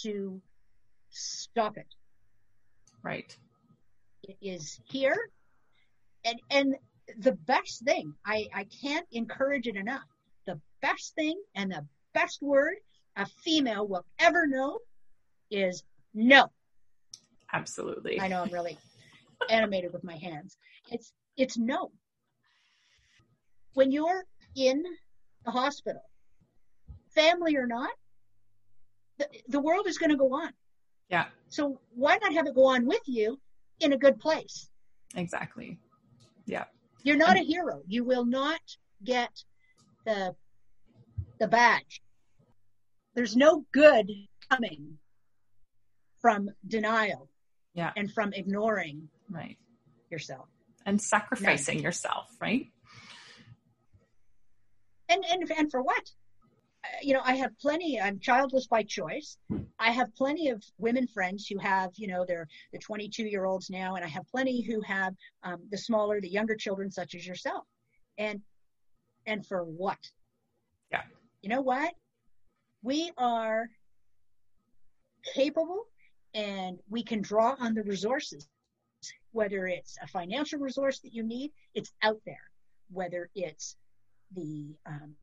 [0.03, 0.41] to
[1.11, 1.87] stop it?
[3.03, 3.37] Right.
[4.23, 5.31] It is here.
[6.25, 6.75] And and
[7.19, 10.03] the best thing, I, I can't encourage it enough.
[10.47, 12.75] The best thing and the best word
[13.17, 14.79] a female will ever know
[15.51, 15.83] is
[16.15, 16.51] no.
[17.53, 18.21] Absolutely.
[18.21, 18.77] I know I'm really
[19.51, 20.57] animated with my hands.
[20.91, 21.93] It's it's no.
[23.75, 24.25] When you're
[24.57, 24.83] in
[25.45, 26.03] the hospital,
[27.15, 27.91] family or not,
[29.19, 30.51] the, the world is going to go on.
[31.09, 31.27] Yeah.
[31.49, 33.39] So why not have it go on with you
[33.81, 34.69] in a good place?
[35.15, 35.79] Exactly.
[36.47, 36.65] Yeah.
[37.03, 37.83] You're not a hero.
[37.87, 38.61] You will not
[39.05, 39.31] get
[40.05, 40.35] the
[41.39, 42.03] the badge.
[43.15, 44.11] There's no good
[44.51, 44.99] coming
[46.21, 47.29] from denial
[47.75, 47.93] Yeah.
[47.97, 49.57] and from ignoring Right.
[50.11, 50.49] yourself.
[50.85, 52.67] And sacrificing yourself, right?
[55.09, 56.11] And and and for what?
[57.03, 58.01] You know, I have plenty.
[58.01, 59.39] I'm childless by choice.
[59.79, 63.71] I have plenty of women friends who have, you know, they're the 22 year olds
[63.71, 67.27] now, and I have plenty who have um, the smaller, the younger children, such as
[67.27, 67.65] yourself.
[68.19, 68.41] And
[69.27, 69.99] and for what?
[70.91, 71.03] Yeah.
[71.43, 71.93] You know what?
[72.83, 73.69] We are
[75.35, 75.87] capable,
[76.35, 78.49] and we can draw on the resources.
[79.33, 82.51] Whether it's a financial resource that you need, it's out there.
[82.91, 83.77] Whether it's
[84.35, 85.15] the um,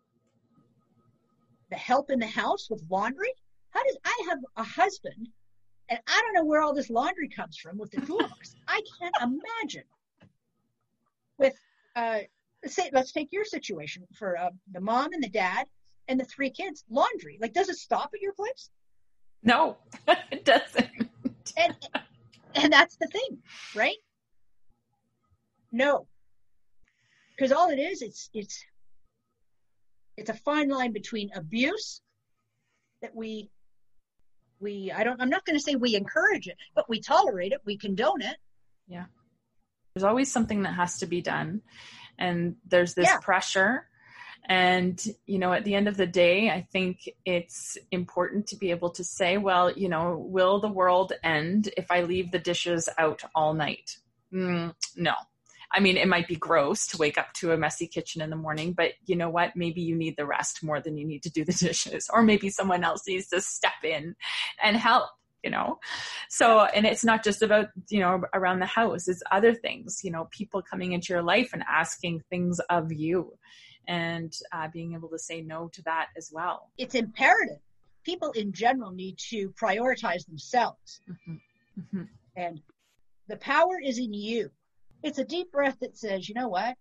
[1.73, 3.33] the help in the house with laundry.
[3.71, 5.27] How does I have a husband,
[5.89, 8.55] and I don't know where all this laundry comes from with the two of us.
[8.67, 9.87] I can't imagine.
[11.39, 11.55] With
[11.95, 12.19] uh,
[12.67, 15.65] say, let's take your situation for uh, the mom and the dad
[16.07, 16.83] and the three kids.
[16.91, 18.69] Laundry, like, does it stop at your place?
[19.41, 19.77] No,
[20.31, 21.09] it doesn't.
[21.57, 21.75] And
[22.53, 23.39] and that's the thing,
[23.73, 23.97] right?
[25.71, 26.05] No,
[27.35, 28.63] because all it is, it's it's
[30.17, 32.01] it's a fine line between abuse
[33.01, 33.49] that we
[34.59, 37.61] we I don't I'm not going to say we encourage it, but we tolerate it,
[37.65, 38.37] we condone it.
[38.87, 39.05] Yeah.
[39.93, 41.61] There's always something that has to be done.
[42.17, 43.19] And there's this Yeah.
[43.19, 43.87] pressure.
[44.45, 48.71] And, you know, at the end of the day, I think it's important to be
[48.71, 52.89] able to say, well, you know, will the world end if I leave the dishes
[52.97, 53.97] out all night?
[54.33, 55.13] Mm, no.
[55.73, 58.35] I mean, it might be gross to wake up to a messy kitchen in the
[58.35, 59.55] morning, but you know what?
[59.55, 62.49] Maybe you need the rest more than you need to do the dishes, or maybe
[62.49, 64.15] someone else needs to step in
[64.61, 65.09] and help,
[65.43, 65.79] you know?
[66.29, 70.11] So, and it's not just about, you know, around the house, it's other things, you
[70.11, 73.33] know, people coming into your life and asking things of you
[73.87, 76.69] and uh, being able to say no to that as well.
[76.77, 77.59] It's imperative.
[78.05, 81.41] People in general need to prioritize themselves, Mhm.
[81.79, 82.07] Mhm.
[82.35, 82.61] and
[83.27, 84.51] the power is in you.
[85.03, 86.75] It's a deep breath that says, you know what?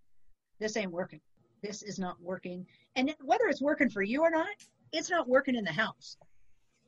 [0.60, 1.20] This ain't working.
[1.62, 2.64] This is not working.
[2.94, 4.46] And whether it's working for you or not,
[4.92, 6.16] it's not working in the house.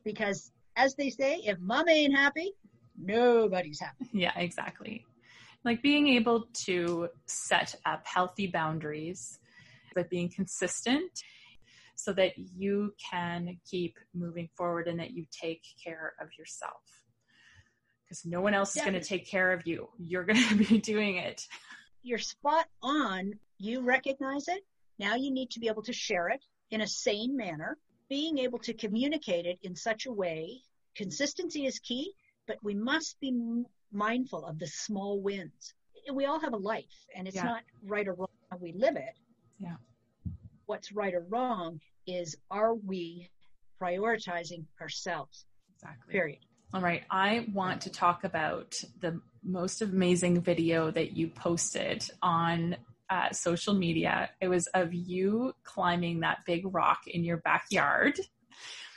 [0.05, 2.53] Because as they say, if mama ain't happy,
[2.97, 4.09] nobody's happy.
[4.13, 5.05] Yeah, exactly.
[5.65, 9.39] Like being able to set up healthy boundaries,
[9.93, 11.11] but being consistent
[11.95, 16.81] so that you can keep moving forward and that you take care of yourself.
[18.05, 19.89] Because no one else is going to take care of you.
[19.97, 21.47] You're going to be doing it.
[22.03, 23.33] You're spot on.
[23.57, 24.63] You recognize it.
[24.99, 26.41] Now you need to be able to share it
[26.71, 27.77] in a sane manner,
[28.09, 30.61] being able to communicate it in such a way.
[30.95, 32.11] Consistency is key,
[32.47, 35.73] but we must be m- mindful of the small wins.
[36.13, 37.43] We all have a life, and it's Yeah.
[37.43, 39.17] not right or wrong how we live it.
[39.59, 39.77] Yeah.
[40.67, 43.29] What's right or wrong is are we
[43.81, 45.45] prioritizing ourselves?
[45.75, 46.11] Exactly.
[46.11, 46.39] Period.
[46.73, 47.03] All right.
[47.09, 52.75] I want to talk about the most amazing video that you posted on
[53.09, 54.31] uh, social media.
[54.41, 58.19] It was of you climbing that big rock in your backyard.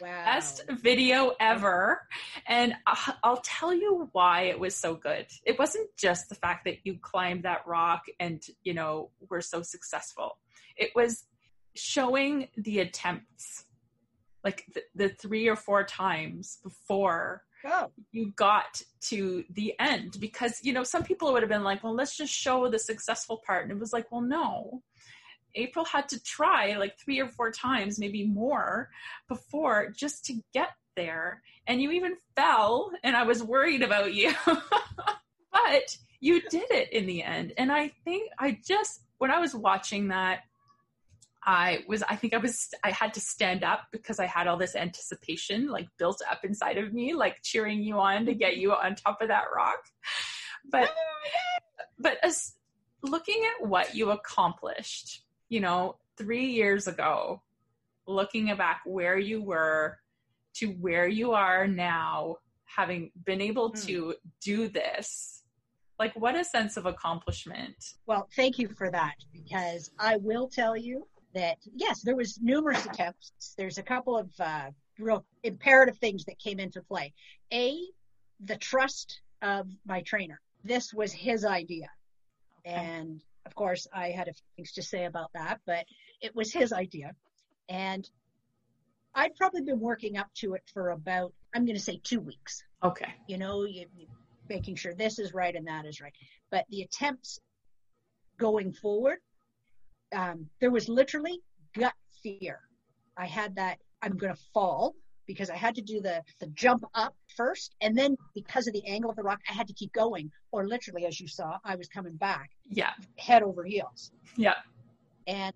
[0.00, 0.24] Wow.
[0.24, 2.02] Best video ever.
[2.46, 5.26] And I- I'll tell you why it was so good.
[5.44, 9.62] It wasn't just the fact that you climbed that rock and, you know, were so
[9.62, 10.38] successful.
[10.76, 11.24] It was
[11.76, 13.64] showing the attempts,
[14.42, 20.60] like the, the three or four times before Oh, you got to the end because
[20.62, 23.64] you know some people would have been like well let's just show the successful part.
[23.64, 24.82] And it was like well no.
[25.54, 28.90] April had to try like three or four times maybe more
[29.28, 31.42] before just to get there.
[31.66, 34.32] And you even fell and i was worried about you.
[35.50, 37.52] But you did it in the end.
[37.56, 40.40] And i think i just when i was watching that
[41.44, 44.56] I was, I think I was, I had to stand up because I had all
[44.56, 48.72] this anticipation like built up inside of me, like cheering you on to get you
[48.72, 49.78] on top of that rock.
[50.70, 50.90] But,
[51.98, 52.54] but as
[53.02, 57.42] looking at what you accomplished, you know, three years ago,
[58.06, 59.98] looking back where you were
[60.54, 63.86] to where you are now, having been able Hmm.
[63.86, 65.42] to do this,
[65.98, 67.76] like what a sense of accomplishment.
[68.06, 72.84] Well, thank you for that because I will tell you that yes, there was numerous
[72.86, 73.54] attempts.
[73.56, 77.12] There's a couple of uh, real imperative things that came into play.
[77.52, 77.78] A,
[78.40, 80.40] the trust of my trainer.
[80.64, 81.88] This was his idea,
[82.64, 85.86] and of course, I had a few things to say about that, but
[86.20, 87.12] it was his idea,
[87.68, 88.08] and
[89.14, 92.62] I'd probably been working up to it for about, I'm going to say two weeks.
[92.84, 93.12] Okay.
[93.26, 94.06] You know, you, you,
[94.48, 96.12] making sure this is right and that is right.
[96.50, 97.40] But the attempts
[98.38, 99.18] going forward,
[100.14, 101.40] um, there was literally
[101.74, 102.60] gut fear.
[103.16, 104.94] I had that I'm going to fall
[105.26, 107.74] because I had to do the, the jump up first.
[107.80, 110.30] And then because of the angle of the rock, I had to keep going.
[110.52, 112.50] Or literally, as you saw, I was coming back.
[112.70, 112.92] Yeah.
[113.16, 114.10] Head over heels.
[114.36, 114.54] Yeah.
[115.26, 115.52] And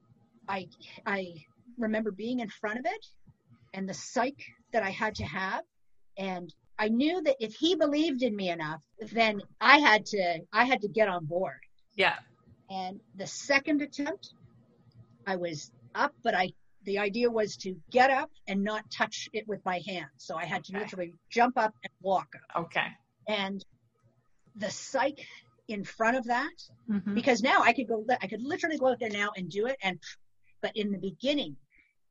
[0.48, 0.68] I,
[1.06, 1.32] I
[1.78, 3.06] remember being in front of it
[3.72, 5.62] and the psych that I had to have.
[6.18, 8.82] And I knew that if he believed in me enough,
[9.12, 11.60] then I had to, I had to get on board.
[11.96, 12.16] Yeah.
[12.68, 14.34] And the second attempt,
[15.26, 16.52] I was up, but I
[16.84, 20.10] the idea was to get up and not touch it with my hands.
[20.18, 20.82] So I had to Okay.
[20.82, 22.64] literally jump up and walk up.
[22.64, 22.88] Okay.
[23.28, 23.64] And
[24.56, 25.24] the psych
[25.68, 26.52] in front of that,
[26.88, 27.14] Mhm.
[27.14, 29.76] because now I could go, I could literally go out there now and do it.
[29.80, 30.00] And,
[30.60, 31.56] but in the beginning,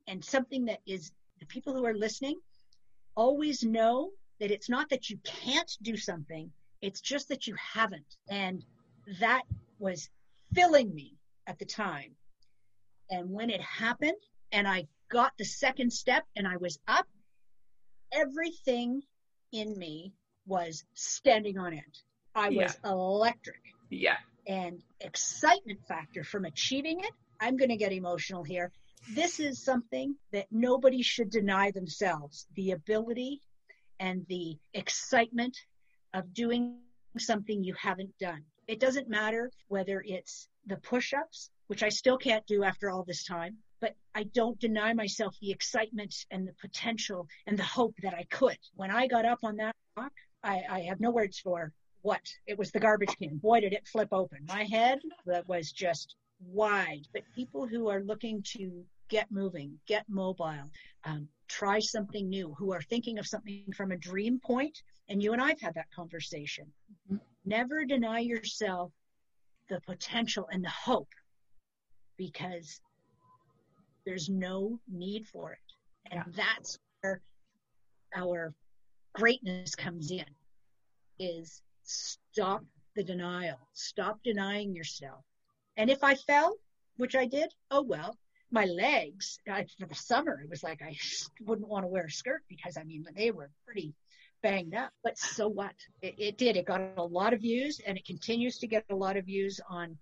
[0.07, 2.39] and something that is the people who are listening
[3.15, 6.49] always know that it's not that you can't do something,
[6.81, 8.15] it's just that you haven't.
[8.29, 8.63] And
[9.19, 9.43] that
[9.79, 10.09] was
[10.53, 12.15] filling me at the time.
[13.11, 14.17] And when it happened
[14.51, 17.05] and I got the second step and I was up,
[18.11, 19.01] everything
[19.51, 20.13] in me
[20.45, 21.99] was standing on end.
[22.33, 24.17] I was electric Yeah.
[24.47, 27.11] and excitement factor from achieving it.
[27.41, 28.71] I'm going to get emotional here.
[29.13, 33.41] This is something that nobody should deny themselves the ability
[33.99, 35.57] and the excitement
[36.13, 36.79] of doing
[37.17, 38.43] something you haven't done.
[38.67, 43.05] It doesn't matter whether it's the push ups, which I still can't do after all
[43.05, 47.95] this time, but I don't deny myself the excitement and the potential and the hope
[48.03, 48.57] that I could.
[48.75, 50.11] When I got up on that rock,
[50.43, 53.37] I, I have no words for what it was the garbage can.
[53.37, 54.39] Boy, did it flip open.
[54.49, 57.07] My head that was just wide.
[57.13, 60.69] But people who are looking to get moving, get mobile,
[61.05, 65.31] um, try something new, who are thinking of something from a dream point, and you
[65.31, 66.65] and I've had that conversation.
[67.09, 67.21] Mhm.
[67.45, 68.91] Never deny yourself
[69.69, 71.07] the potential and the hope
[72.21, 72.79] because
[74.05, 75.69] there's no need for it.
[76.11, 76.43] And Yeah.
[76.43, 77.19] that's where
[78.15, 78.53] our
[79.13, 80.29] greatness comes in
[81.17, 82.63] is stop
[82.95, 83.57] the denial.
[83.73, 85.25] Stop denying yourself.
[85.77, 86.59] And if I fell,
[86.97, 88.15] which I did, oh well.
[88.51, 90.95] My legs, I, for the summer, it was like I
[91.47, 93.95] wouldn't want to wear a skirt because I mean they were pretty
[94.43, 94.91] banged up.
[95.03, 95.73] But so what?
[96.03, 96.55] It, it did.
[96.55, 99.59] It got a lot of views, and it continues to get a lot of views
[99.67, 99.97] on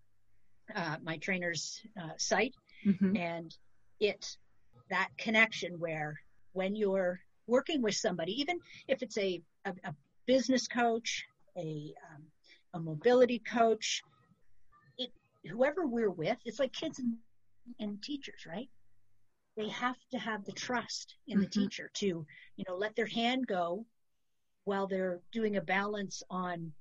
[0.75, 2.55] uh, my trainer's uh, site
[2.85, 3.15] Mhm.
[3.15, 3.55] and
[3.99, 4.37] it
[4.89, 6.19] that connection where
[6.53, 9.95] when you're working with somebody even if it's a a, a
[10.25, 11.25] business coach
[11.57, 12.23] a um,
[12.73, 14.03] a mobility coach
[14.97, 15.11] it
[15.49, 17.17] whoever we're with it's like kids and,
[17.79, 18.69] and teachers right
[19.57, 21.51] they have to have the trust in the Mhm.
[21.53, 22.05] teacher to
[22.57, 23.85] you know let their hand go
[24.65, 26.71] while they're doing a balance on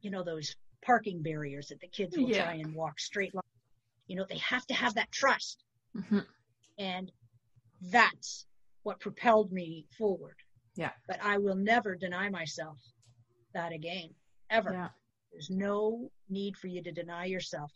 [0.00, 2.44] you know those parking barriers that the kids will Yeah.
[2.44, 3.42] try and walk straight line
[4.06, 5.64] you know they have to have that trust
[5.96, 6.26] Mhm.
[6.78, 7.10] and
[7.90, 8.46] that's
[8.82, 10.36] what propelled me forward.
[10.74, 10.92] Yeah.
[11.06, 12.78] But I will never deny myself
[13.54, 14.14] that again,
[14.50, 14.72] ever.
[14.72, 14.88] Yeah.
[15.30, 17.72] There's no need for you to deny yourself.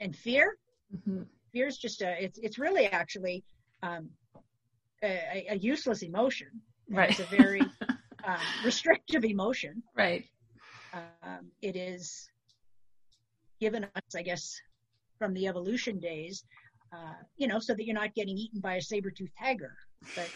[0.00, 0.56] And fear,
[0.94, 1.26] Mhm.
[1.52, 3.44] fear is just a, it's, it's really actually
[3.82, 4.10] um,
[5.02, 6.48] a, a useless emotion.
[6.88, 7.10] Right.
[7.10, 7.62] It's a very
[8.24, 9.82] um, restrictive emotion.
[9.94, 10.24] Right.
[10.92, 12.30] Um, it is
[13.60, 14.60] given us, I guess,
[15.18, 16.44] from the evolution days,
[16.92, 19.74] uh, you know, so that you're not getting eaten by a saber-toothed tiger.
[20.14, 20.30] But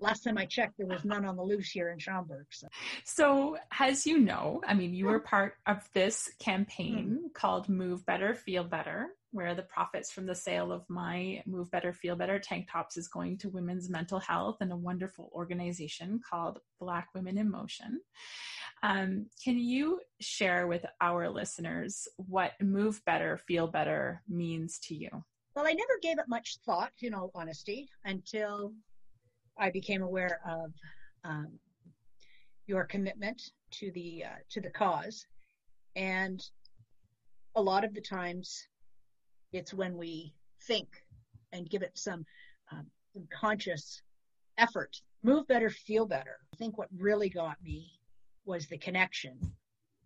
[0.00, 2.46] last time I checked, there was none on the loose here in Schaumburg.
[2.50, 2.68] So
[3.04, 8.34] So, as you know, I mean, you were part of this campaign called Move Better,
[8.34, 12.68] Feel Better, where the profits from the sale of my Move Better, Feel Better tank
[12.70, 17.50] tops is going to women's mental health and a wonderful organization called Black Women in
[17.50, 18.00] Motion.
[18.82, 25.08] Um, can you share with our listeners what Move Better, Feel Better means to you?
[25.54, 28.74] Well, I never gave it much thought, in all honesty, until
[29.58, 30.70] I became aware of
[31.24, 31.58] um,
[32.66, 33.40] your commitment
[33.72, 35.24] to the uh, to the cause,
[35.96, 36.44] and
[37.54, 38.68] a lot of the times,
[39.56, 40.32] it's when we
[40.62, 40.88] think
[41.52, 42.24] and give it some,
[42.72, 42.86] um,
[43.30, 44.02] conscious
[44.58, 45.00] effort.
[45.22, 46.38] Move better, feel better.
[46.52, 47.98] I think what really got me
[48.44, 49.38] was the connection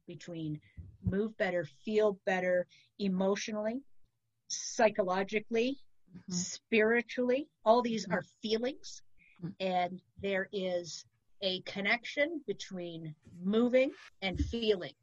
[0.06, 0.60] between
[1.02, 2.66] move better, feel better
[2.98, 3.82] emotionally,
[4.48, 5.78] psychologically,
[6.28, 6.32] Mhm.
[6.34, 7.48] spiritually.
[7.64, 8.12] All these Mhm.
[8.12, 9.02] are feelings.
[9.42, 9.54] Mhm.
[9.60, 11.04] And there is
[11.42, 13.92] a connection between moving
[14.22, 14.94] and feeling.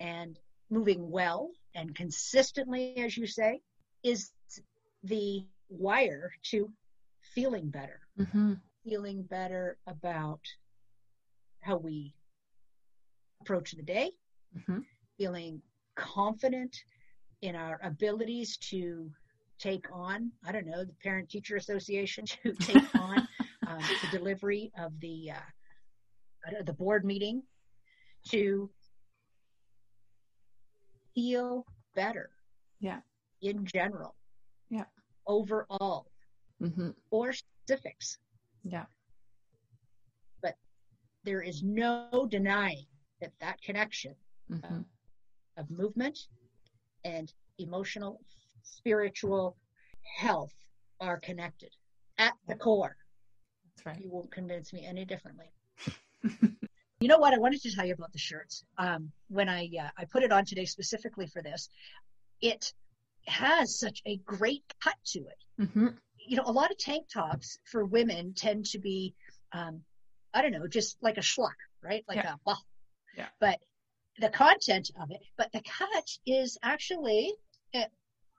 [0.00, 0.38] And
[0.70, 3.60] moving well and consistently, as you say,
[4.02, 4.30] is
[5.02, 6.70] the wire to
[7.34, 8.00] feeling better.
[8.18, 8.54] Mm-hmm.
[8.84, 10.40] feeling better about
[11.60, 12.14] how we
[13.40, 14.10] approach the day,
[14.56, 14.80] mm-hmm.
[15.16, 15.62] feeling
[15.96, 16.76] confident
[17.40, 19.10] in our abilities to
[19.58, 23.28] take on, I don't know, the Parent Teacher Association to take on
[23.66, 27.42] um, the delivery of the uh, the board meeting,
[28.30, 28.68] to
[31.14, 32.30] feel better.
[32.80, 33.00] Yeah.
[33.42, 34.14] In general.
[34.70, 34.84] Yeah.
[35.26, 36.06] Overall.
[36.62, 36.90] Mm-hmm.
[37.10, 38.18] Or specifics.
[38.62, 38.84] Yeah.
[40.42, 40.54] But
[41.24, 42.86] there is no denying
[43.20, 44.14] that that connection
[44.50, 44.80] mm-hmm.
[45.56, 46.18] of movement
[47.04, 48.20] and emotional,
[48.62, 49.56] spiritual
[50.18, 50.54] health
[51.00, 51.70] are connected
[52.18, 52.96] at the core.
[53.76, 54.00] That's right.
[54.00, 55.46] You won't convince me any differently.
[57.00, 57.34] you know what?
[57.34, 58.64] I wanted to tell you about the shirts.
[58.78, 61.68] Um, when I uh, I put it on today specifically for this,
[62.40, 62.72] it
[63.26, 65.62] has such a great cut to it.
[65.62, 65.88] Mm-hmm.
[66.26, 69.14] You know, a lot of tank tops for women tend to be,
[69.52, 69.82] um,
[70.32, 72.04] I don't know, just like a schluck, right?
[72.08, 72.34] Like yeah.
[72.34, 72.64] a well.
[73.16, 73.28] Yeah.
[73.40, 73.58] But
[74.18, 77.32] the content of it, but the cut is actually
[77.72, 77.90] it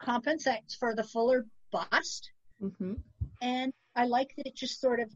[0.02, 2.32] compensates for the fuller bust.
[2.62, 2.94] Mm-hmm.
[3.42, 5.12] And I like that it just sort of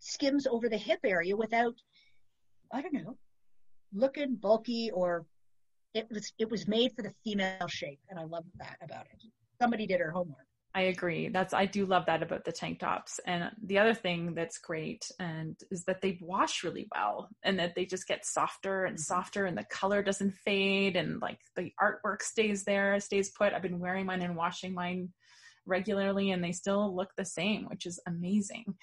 [0.00, 1.74] skims over the hip area without,
[2.72, 3.16] I don't know,
[3.92, 5.26] looking bulky or
[5.94, 9.22] it was it was made for the female shape, and I love that about it.
[9.60, 10.48] Somebody did her homework.
[10.74, 11.28] I agree.
[11.28, 13.18] That's I do love that about the tank tops.
[13.26, 17.74] And the other thing that's great and is that they wash really well and that
[17.74, 19.02] they just get softer and mm-hmm.
[19.02, 23.54] softer and the color doesn't fade and like the artwork stays there, stays put.
[23.54, 25.08] I've been wearing mine and washing mine
[25.66, 28.74] regularly and they still look the same, which is amazing.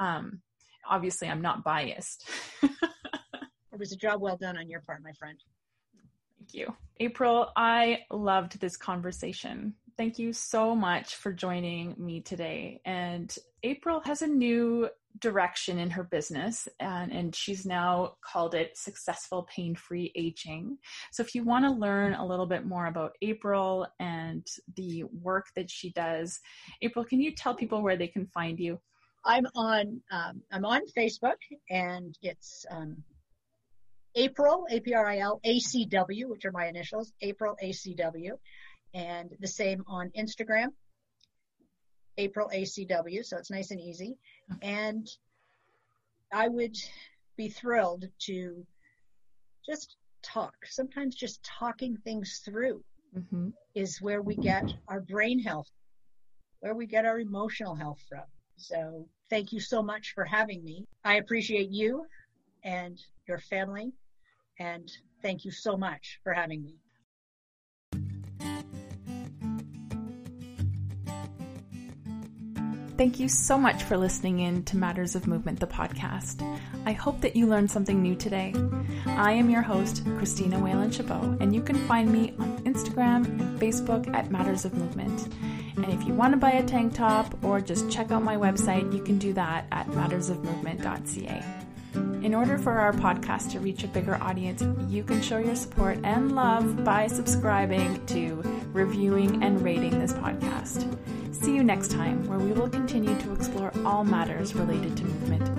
[0.00, 0.42] Um,
[0.88, 2.28] obviously I'm not biased.
[2.62, 5.38] it was a job well done on your part, my friend.
[6.42, 6.74] Thank you.
[6.98, 9.74] April, I loved this conversation.
[9.96, 12.80] Thank you so much for joining me today.
[12.84, 13.32] And
[13.62, 14.88] April has a new
[15.20, 20.78] direction in her business, and, and she's now called it Successful Pain Free Aging.
[21.12, 25.46] So, if you want to learn a little bit more about April and the work
[25.54, 26.40] that she does,
[26.80, 28.80] April, can you tell people where they can find you?
[29.24, 31.38] I'm on um, I'm on Facebook,
[31.70, 32.96] and it's um,
[34.14, 37.72] April A P R I L A C W, which are my initials, April A
[37.72, 38.36] C W
[38.94, 40.68] and the same on Instagram,
[42.18, 43.24] April ACW.
[43.24, 44.16] So it's nice and easy.
[44.60, 45.08] And
[46.32, 46.76] I would
[47.36, 48.66] be thrilled to
[49.64, 50.54] just talk.
[50.66, 52.82] Sometimes just talking things through
[53.16, 53.48] mm-hmm.
[53.74, 55.70] is where we get our brain health,
[56.60, 58.24] where we get our emotional health from.
[58.56, 60.86] So thank you so much for having me.
[61.04, 62.04] I appreciate you
[62.62, 63.92] and your family.
[64.58, 64.90] And
[65.22, 66.76] thank you so much for having me.
[72.98, 76.40] Thank you so much for listening in to Matters of Movement, the podcast.
[76.84, 78.54] I hope that you learned something new today.
[79.06, 83.58] I am your host, Christina Whalen Chabot, and you can find me on Instagram and
[83.58, 85.26] Facebook at Matters of Movement.
[85.76, 88.92] And if you want to buy a tank top or just check out my website,
[88.92, 91.61] you can do that at mattersofmovement.ca.
[91.94, 95.98] In order for our podcast to reach a bigger audience, you can show your support
[96.04, 100.88] and love by subscribing to, reviewing, and rating this podcast.
[101.34, 105.51] See you next time, where we will continue to explore all matters related to movement.